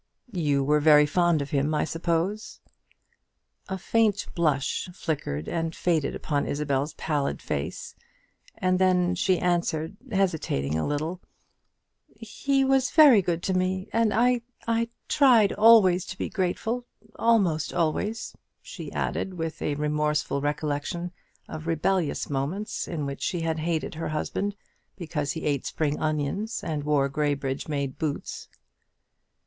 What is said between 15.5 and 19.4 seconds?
always to be grateful almost always," she added,